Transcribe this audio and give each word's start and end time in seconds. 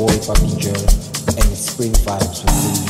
boy 0.00 0.16
Papi 0.24 0.56
Joe, 0.56 0.70
and 1.36 1.52
it's 1.52 1.72
Spring 1.72 1.92
Vibes 1.92 2.42
with 2.42 2.56
Baby 2.64 2.89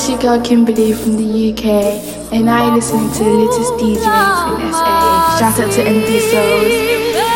it's 0.00 0.08
your 0.08 0.18
girl 0.18 0.42
Kimberly 0.42 0.94
from 0.94 1.18
the 1.18 1.52
UK 1.52 1.66
and 2.32 2.46
you're 2.46 2.74
listening 2.74 3.12
to 3.12 3.22
the 3.22 3.30
latest 3.30 3.72
DJs 3.74 4.64
in 4.64 4.72
SA. 4.72 5.36
Shout 5.38 5.60
out 5.60 5.72
to 5.72 5.84
MD 5.84 6.20
Souls. 6.30 7.29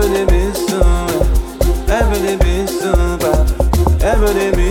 Everyday 0.00 0.24
be 0.24 0.50
blir 2.40 2.66
Everyday 4.02 4.50
be. 4.52 4.69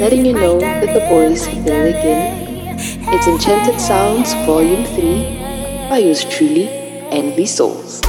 Letting 0.00 0.26
you 0.26 0.34
know 0.34 0.60
that 0.60 0.92
the 0.92 1.00
boys 1.08 1.46
there 1.64 1.86
again. 1.86 2.76
It's 2.78 3.26
Enchanted 3.26 3.80
Sounds 3.80 4.34
Volume 4.44 4.84
3 4.84 5.88
by 5.88 5.98
yours 6.04 6.24
truly, 6.26 6.68
Envy 7.10 7.46
Souls. 7.46 8.03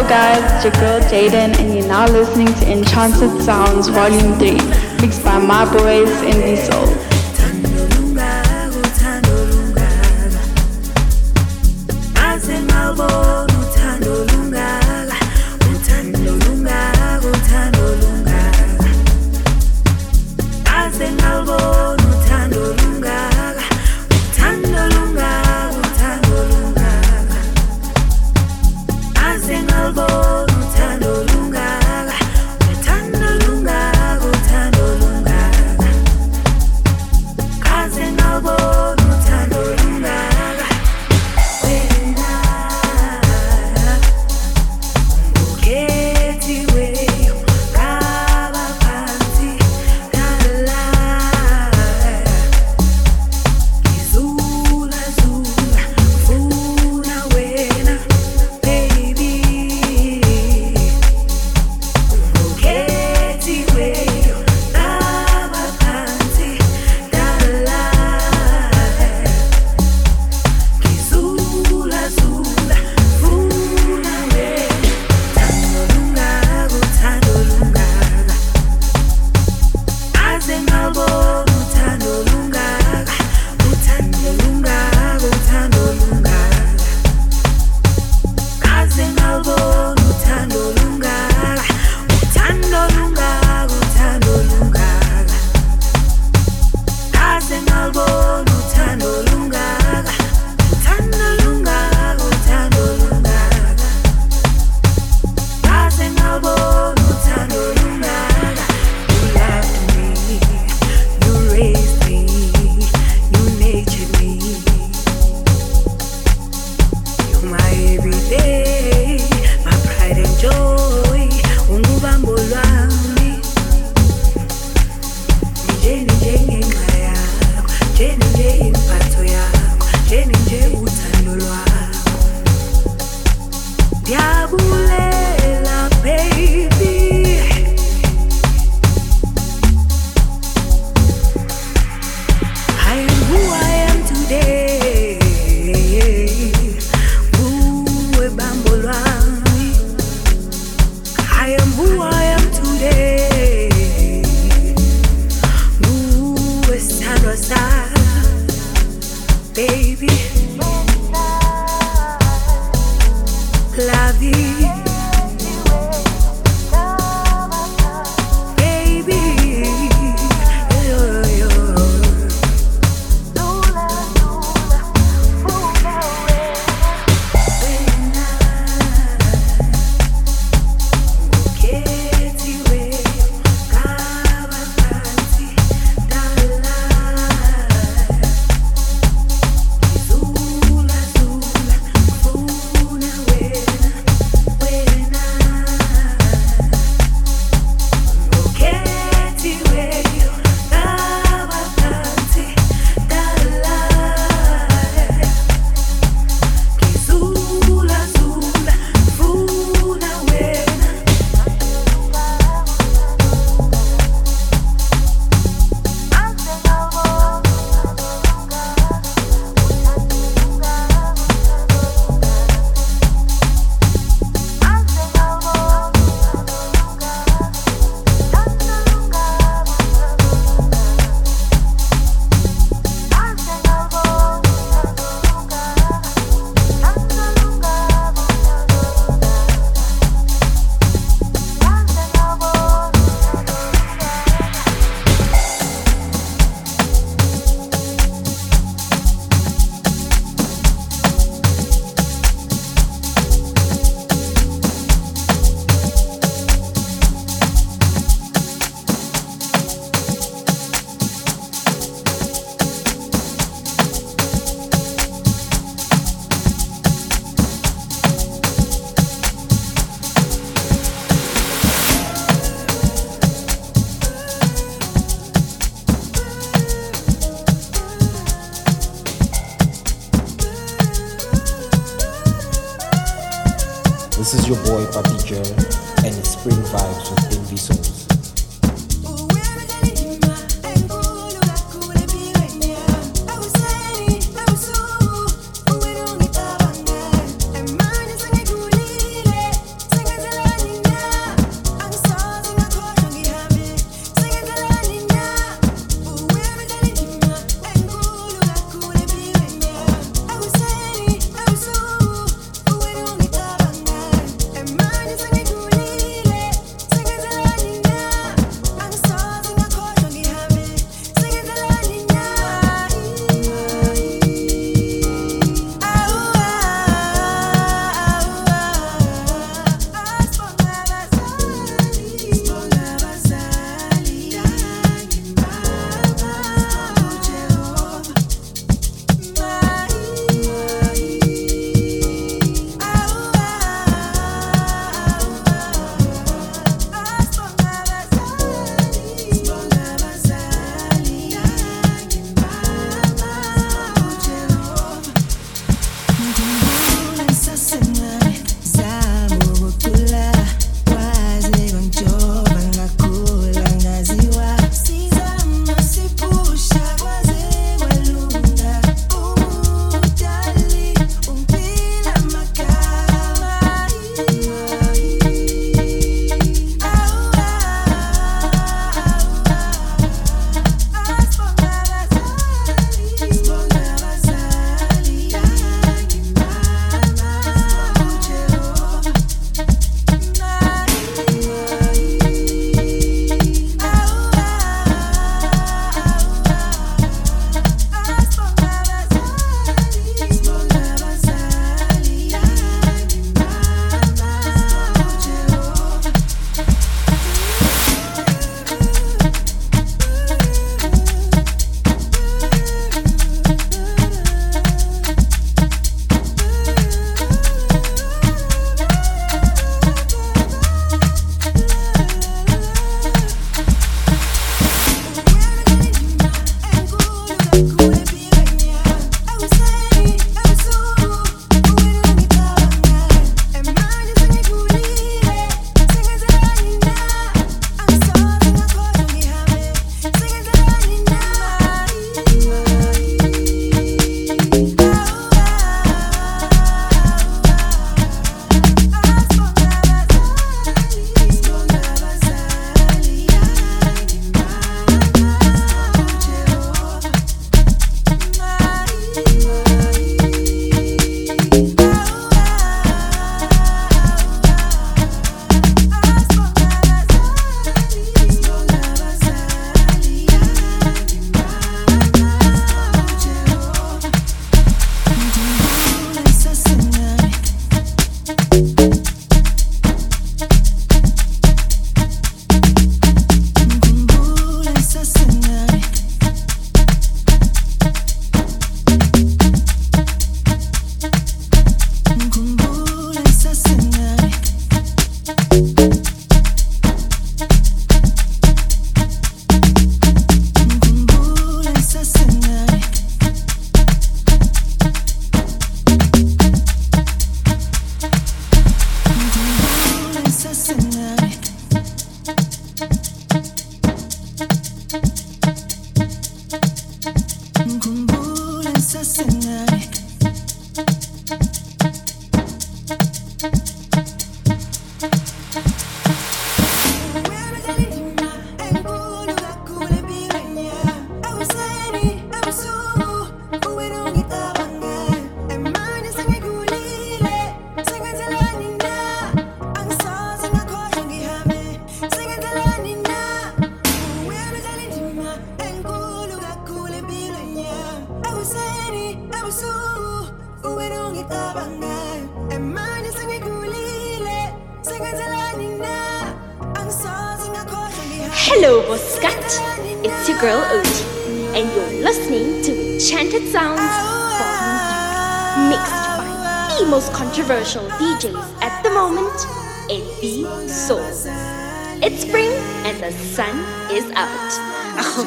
It's 0.00 0.64
your 0.64 0.72
girl 0.74 1.00
Jaden, 1.00 1.58
and 1.58 1.74
you're 1.74 1.86
now 1.86 2.06
listening 2.06 2.46
to 2.46 2.72
Enchanted 2.72 3.42
Sounds 3.42 3.88
Volume 3.88 4.38
3, 4.38 4.52
mixed 5.00 5.24
by 5.24 5.38
my 5.38 5.64
boys 5.70 6.08
Indie 6.22 6.56
Soul. 6.56 7.11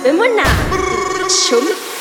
Vem 0.05 0.35
lá. 0.35 0.43
Chama. 1.27 1.94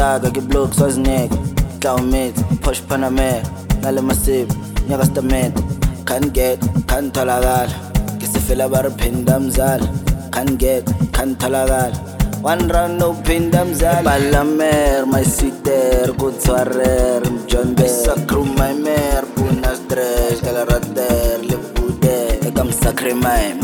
Dog, 0.00 0.24
I 0.24 0.30
get 0.30 0.48
blue, 0.48 0.70
so 0.72 0.88
neck. 1.00 1.30
Clown 1.80 2.10
mate, 2.10 2.36
push 2.62 2.80
panamera, 2.82 3.42
nale 3.82 4.02
masip, 4.02 4.48
nyaka 4.88 5.04
stamет, 5.10 5.54
Can't 6.04 6.32
get, 6.32 6.60
can 6.88 7.10
talagal. 7.10 7.68
Kisifila 8.18 8.70
bar 8.70 8.90
pindam 8.90 9.50
zal, 9.50 9.80
Can't 10.32 10.58
get, 10.58 10.84
can 11.12 11.34
talagal. 11.36 11.92
One 12.42 12.68
round 12.68 12.98
no 12.98 13.12
pindam 13.12 13.74
zal. 13.74 14.04
Balamer, 14.04 15.06
my 15.06 15.22
sitter, 15.22 16.12
good 16.18 16.40
swarer, 16.40 17.22
John 17.46 17.74
de. 17.74 17.88
Sacrum 17.88 18.54
my 18.56 18.72
mare, 18.72 19.26
punas 19.34 19.80
dress, 19.88 20.40
galarader, 20.40 21.38
lipude, 21.48 22.40
ekam 22.48 22.72
sacre 22.72 23.14
mime. 23.14 23.60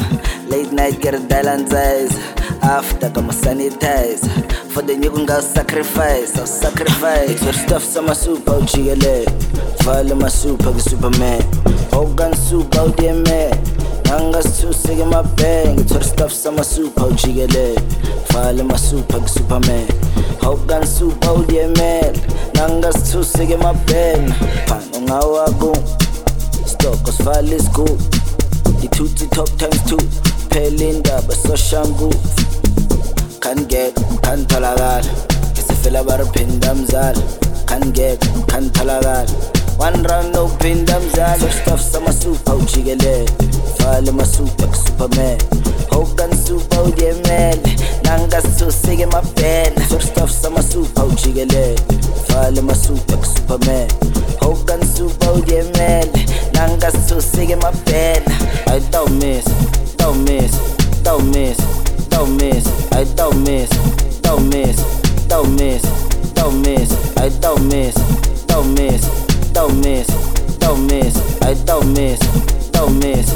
Late 0.48 0.72
night 0.72 1.00
get 1.00 1.14
a 1.14 1.20
dial 1.20 1.66
size, 1.66 2.16
after 2.62 3.10
come 3.10 3.30
sanitize 3.30 4.45
for 4.76 4.82
the 4.82 4.94
new 4.94 5.08
gunga 5.10 5.40
sacrifice, 5.40 6.36
I'll 6.36 6.46
sacrifice. 6.46 7.30
It's 7.30 7.42
your 7.42 7.54
stuff, 7.54 7.82
sama 7.82 8.14
super, 8.14 8.60
ujigele. 8.60 9.24
Vale 9.84 10.14
ma 10.14 10.28
super, 10.28 10.70
ki 10.74 10.80
superman. 10.80 11.40
Hogan 11.92 12.34
super, 12.36 12.84
udeme. 12.84 13.56
Nanga 14.04 14.42
su 14.42 14.74
sige 14.74 15.08
ma 15.08 15.22
bang. 15.22 15.80
It's 15.80 15.92
your 15.92 16.02
stuff, 16.02 16.30
sama 16.30 16.62
super, 16.62 17.08
ujigele. 17.08 17.72
Vale 18.32 18.62
ma 18.64 18.76
super, 18.76 19.20
ki 19.20 19.28
superman. 19.28 19.88
Hogan 20.44 20.86
super, 20.86 21.40
udeme. 21.40 22.12
Nanga 22.54 22.92
su 22.92 23.24
sige 23.24 23.56
ma 23.56 23.72
bang. 23.88 24.28
Pan 24.68 24.84
ungawa 24.92 25.48
gung. 25.58 25.80
Stokos 26.68 27.24
vale 27.24 27.58
school. 27.58 27.96
The 28.76 28.88
two 28.92 29.08
top 29.28 29.48
times 29.56 29.80
two. 29.88 29.96
But 30.56 31.36
so 31.36 31.52
shangu 31.52 32.10
can 33.40 33.66
get 33.68 34.05
can 34.26 34.44
talagal 34.46 35.04
isifela 35.54 36.02
bariphinda 36.02 36.74
mzala 36.74 37.22
can 37.66 38.70
talagal 38.70 39.26
one 39.78 40.02
round 40.02 40.34
no 40.34 40.48
phinda 40.58 41.00
mzala 41.00 41.52
stuff 41.52 41.80
samasupa 41.92 42.54
ujikelele 42.54 43.30
fale 43.78 44.10
masupa 44.10 44.66
kusuperman 44.66 45.38
hokan 45.90 46.30
super 46.46 46.82
udiyemele 46.82 47.76
nangasusike 48.02 49.06
mabhena 49.06 49.88
so 49.90 50.00
stuff 50.00 50.30
samasupa 50.42 51.04
ujikelele 51.04 51.80
fale 52.28 52.60
hokan 54.40 54.80
super 54.96 55.32
udiyemele 55.38 56.26
nangasusike 56.52 57.56
mabhena 57.56 58.34
i 58.66 58.80
don't 58.90 59.12
miss 63.44 64.05
don't 64.26 64.50
miss 64.50 64.76
don't 65.30 65.54
miss 65.54 66.06
don't 66.36 66.62
miss, 66.62 66.92
I 67.16 67.28
don't 67.40 67.66
miss, 67.66 67.94
don't 68.46 68.72
miss, 68.74 69.02
don't 69.50 69.82
miss, 69.82 70.06
don't 70.60 70.86
miss, 70.86 71.16
I 71.42 71.54
don't 71.64 71.90
miss, 71.96 72.20
don't 72.70 73.00
miss, 73.02 73.26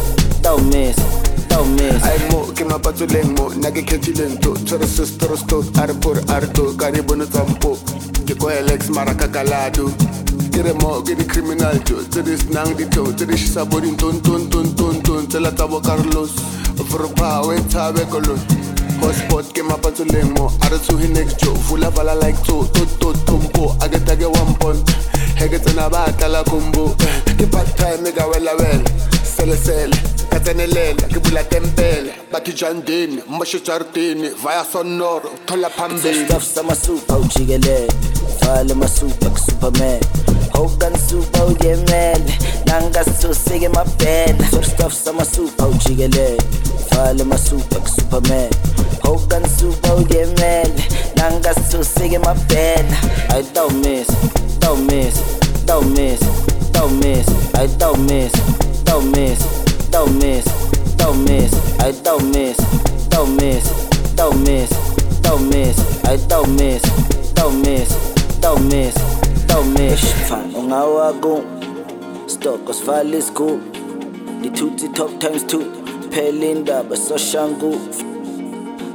don't 0.45 0.45
miss, 0.45 0.45
don't 0.45 0.45
miss, 0.45 0.45
I 0.45 0.45
don't 0.45 0.71
miss, 0.71 0.71
don't 0.71 0.71
miss, 0.71 1.01
don't 1.01 1.17
miss. 1.17 1.21
Don't 1.51 1.75
miss. 1.75 2.03
Ay 2.07 2.19
mo, 2.31 2.47
kinapatuleng 2.55 3.35
mo, 3.35 3.51
nagikhentileng 3.51 4.39
to 4.39 4.55
Tsara 4.63 4.87
sister 4.87 5.35
stot, 5.37 5.67
arpor 5.75 6.23
arto, 6.31 6.71
karibo 6.79 7.17
na 7.19 7.27
tampo 7.27 7.75
Kiko 8.23 8.47
Alex 8.55 8.87
marakakalado 8.95 9.91
Kire 10.55 10.73
mo, 10.79 11.03
kiri 11.03 11.27
criminal 11.27 11.83
jo 11.83 11.99
Tsiri 12.07 12.39
snang 12.39 12.77
dito, 12.79 13.11
tsiri 13.11 13.35
shisabodin 13.35 13.99
ton 13.99 14.23
ton 14.23 14.47
ton 14.49 14.71
ton 14.77 15.03
ton 15.03 15.27
Tsela 15.27 15.51
tabo 15.51 15.81
Carlos, 15.83 16.39
vrpa, 16.79 17.43
wen 17.49 17.67
tabe 17.69 18.07
kolon 19.01 19.15
hotspot 19.15 19.53
ke 19.53 19.63
mapatsoleng 19.63 20.33
mo 20.37 20.51
a 20.63 20.69
re 20.69 20.79
tshoge 20.79 21.09
next 21.13 21.39
jo 21.41 21.55
fula 21.55 21.91
vala 21.91 22.15
like 22.15 22.37
tso 22.43 22.65
tototompo 22.73 23.77
a 23.83 23.89
ke 23.89 23.99
take 24.05 24.29
one 24.29 24.55
pont 24.61 24.91
he 25.37 25.49
ke 25.49 25.59
tsena 25.59 25.89
ba 25.91 26.13
tlala 26.19 26.45
combo 26.45 26.95
ke 27.39 27.47
part 27.51 27.69
time 27.77 28.13
ka 28.13 28.27
welawela 28.29 28.85
selesele 29.25 29.97
ka 30.31 30.39
tsenelela 30.41 31.09
ke 31.09 31.21
bula 31.21 31.43
tempele 31.45 32.13
bathi 32.33 32.53
jandini 32.53 33.23
moshojaritini 33.29 34.29
via 34.43 34.65
sonoro 34.65 35.31
thola 35.47 35.71
phambili 35.71 36.25
stuff 36.25 36.59
ujikelele 37.21 37.89
oh, 37.89 38.47
vale 38.47 38.75
masupa 38.75 39.31
kusuperman 39.31 40.01
hogan 40.53 40.95
super 41.09 41.43
uyemele 41.43 42.25
oh, 42.25 42.67
nangasusike 42.67 43.69
mabhena 43.69 44.51
so 44.51 44.63
stuff 44.63 44.93
samasupa 44.93 45.67
ujikelele 45.67 46.37
oh, 46.37 46.97
vale 46.97 47.25
masupa 47.25 47.81
kusuperman 47.81 48.51
hogan 49.03 49.49
super 49.59 49.93
uyemele 49.95 50.85
nangasusike 51.17 52.19
mabhena 52.19 52.97
i 53.39 53.43
don't 53.55 53.87
miss 53.87 54.09
don't 54.59 54.93
miss 54.93 55.15
don't 55.67 55.91
miss 55.99 56.21
don't 56.73 56.93
miss 57.05 57.29
i 57.55 57.67
don't 57.79 57.99
miss 58.11 58.33
don't 58.85 59.17
miss 59.17 59.39
don't 59.91 60.13
miss 60.23 60.45
don't 60.97 61.19
miss 61.29 61.53
i 61.81 61.93
don't 62.05 62.25
miss 62.35 62.57
don't 63.11 63.31
miss 63.43 63.65
don't 64.17 64.37
miss 64.47 64.71
don't 65.23 65.49
miss 65.51 65.79
i 66.05 66.17
don't 66.29 66.49
miss 66.51 66.83
don't 67.35 67.57
miss 67.63 67.89
don't 68.41 68.65
miss 68.69 68.95
don't 69.47 69.73
miss 69.75 70.13
fan 70.29 70.55
ungawaku 70.55 71.43
stock 72.27 72.69
osfala 72.71 73.17
isku 73.17 73.61
the 74.43 74.89
top 74.95 75.19
times 75.21 75.47
two 75.47 75.65
pelinda 76.11 76.83
basoshangu 76.83 77.79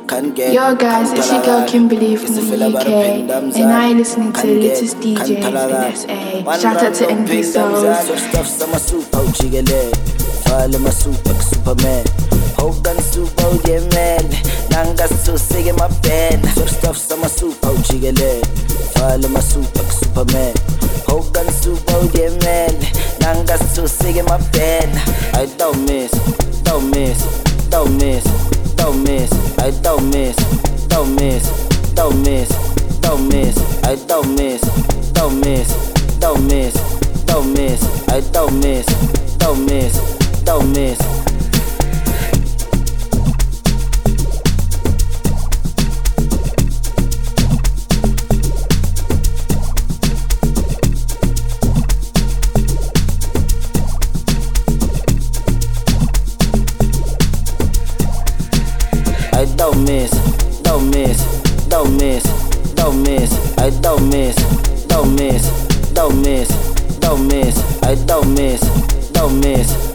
Yo 0.08 0.76
guys, 0.76 1.12
it's 1.14 1.32
your 1.32 1.42
girl 1.44 1.68
Kimberly 1.68 2.16
from 2.16 2.36
the 2.36 2.42
UK, 2.68 2.88
and 3.58 3.72
I 3.72 3.92
listening 3.94 4.32
to 4.34 4.42
the 4.46 4.54
latest 4.54 4.98
DJ 4.98 5.38
in 5.42 5.96
SA. 5.96 6.60
Shout 6.62 6.78
out 6.84 6.94
to 6.94 7.06
NP 7.06 7.44
Souls. 7.44 7.82
Fale 10.46 10.78
masupa 10.78 11.34
Superman. 11.42 12.06
Hogan 12.58 13.02
super 13.02 13.46
uyemele 13.50 14.38
Nangasusike 14.70 15.74
mabhena 15.74 16.48
So 16.54 16.66
stuff 16.68 16.98
sama 16.98 17.28
super 17.28 17.70
ujikelele 17.70 18.46
Fale 18.94 19.28
masupa 19.28 19.82
Superman. 19.92 20.54
Hogan 21.08 21.52
super 21.52 21.96
uyemele 21.96 22.88
Nangasusike 23.20 24.24
mabhena 24.24 25.02
I 25.34 25.48
don't 25.58 25.82
miss, 25.86 26.12
don't 26.64 26.92
miss, 26.92 27.26
don't 27.70 27.98
miss, 27.98 28.24
don't 28.76 29.04
miss 29.04 29.46
I 29.66 29.72
don't 29.82 30.12
miss, 30.12 30.36
don't 30.90 31.16
miss, 31.16 31.50
don't 31.96 32.22
miss, 32.22 32.50
don't 33.00 33.28
miss, 33.28 33.58
I 33.84 33.96
don't 34.06 34.36
miss, 34.36 34.62
don't 35.12 35.40
miss, 35.40 36.20
don't 36.20 36.48
miss, 36.48 37.26
don't 37.26 37.52
miss, 37.52 38.10
I 38.10 38.20
don't 38.32 38.60
miss, 38.60 38.86
don't 39.40 39.66
miss, 39.66 40.44
don't 40.44 40.72
miss. 40.72 41.15
miss, 59.86 60.12
don't 60.62 60.90
miss, 60.90 61.20
don't 61.68 61.98
miss, 61.98 62.24
don't 62.74 63.04
miss, 63.04 63.58
I 63.58 63.70
don't 63.82 64.10
miss, 64.10 64.36
don't 64.88 65.16
miss, 65.16 65.94
don't 65.94 66.22
miss, 66.22 66.50
don't 67.00 67.28
miss, 67.28 67.84
I 67.84 67.96
don't 68.06 68.34
miss, 68.34 68.62
don't 69.12 69.40
miss. 69.40 69.95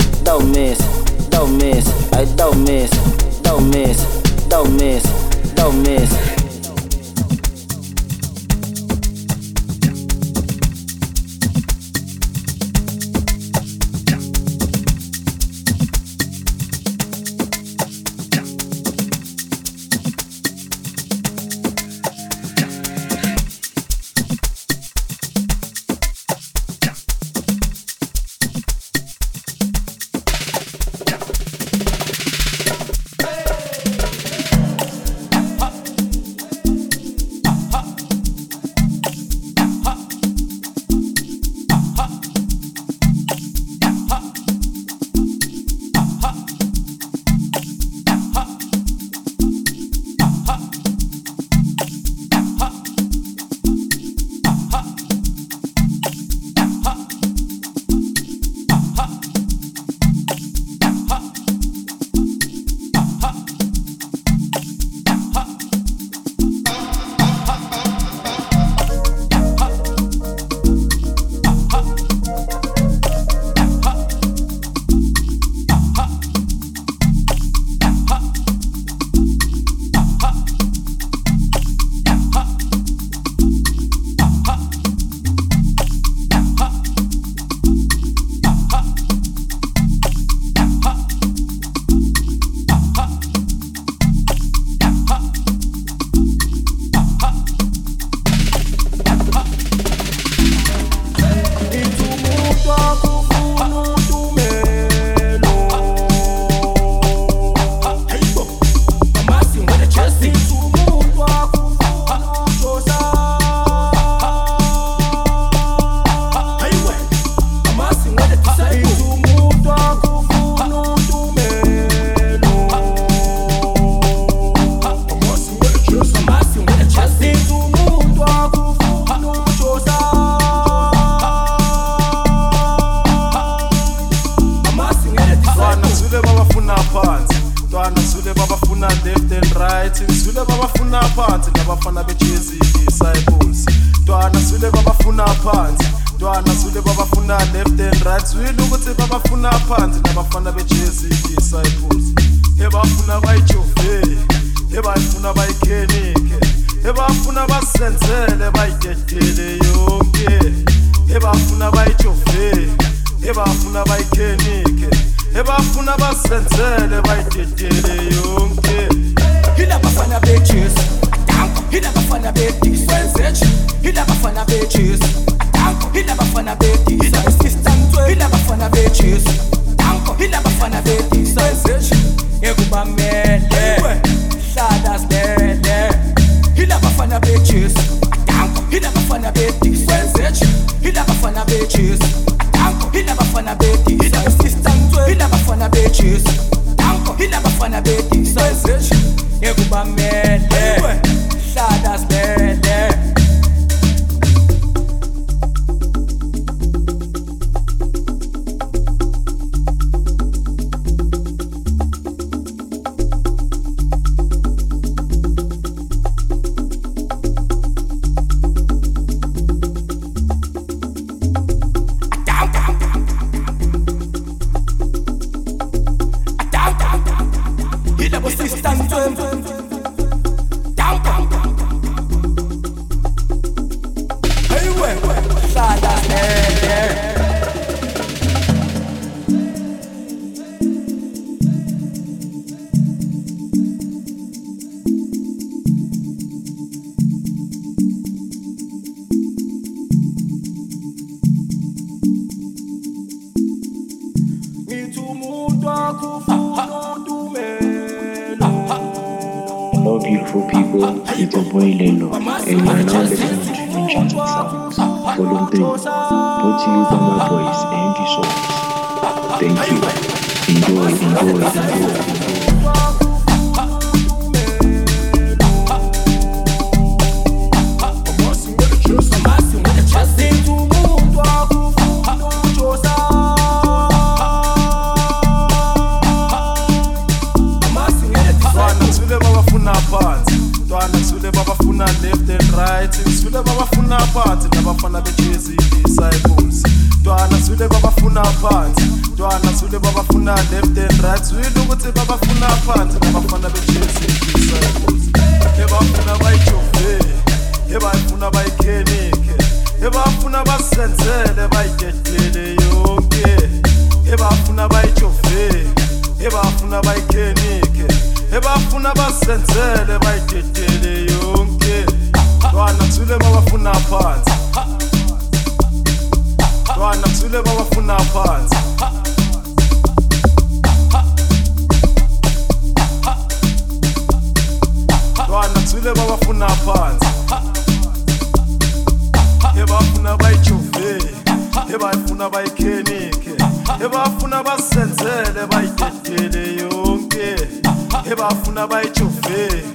ebafuna 348.50 348.66
bayijoveni 348.66 349.74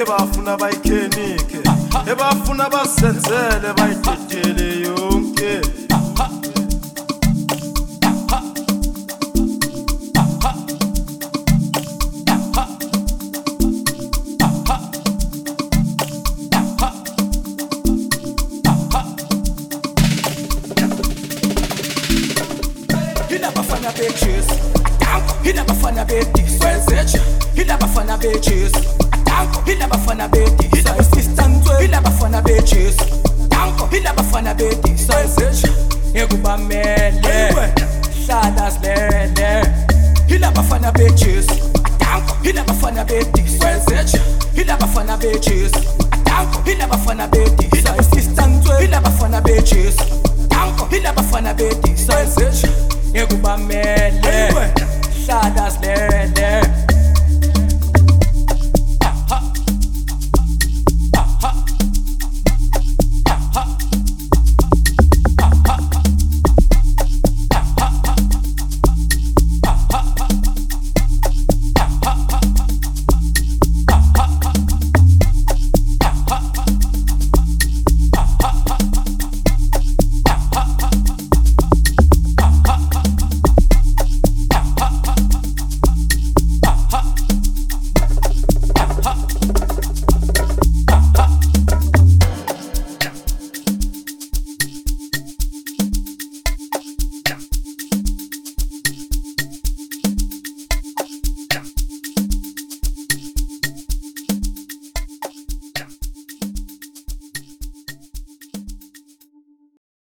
ebafuna 0.00 0.56
bayikenike 0.56 1.60
ebafuna 2.10 2.70
bazenzele 2.70 3.72
bayidede 3.76 4.25